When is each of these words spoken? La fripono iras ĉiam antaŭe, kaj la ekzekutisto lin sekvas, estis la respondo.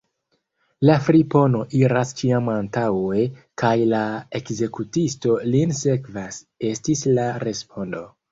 La 0.89 0.93
fripono 1.07 1.59
iras 1.79 2.13
ĉiam 2.21 2.47
antaŭe, 2.53 3.21
kaj 3.63 3.75
la 3.93 4.01
ekzekutisto 4.41 5.37
lin 5.57 5.75
sekvas, 5.83 6.41
estis 6.73 7.05
la 7.19 7.29
respondo. 7.47 8.03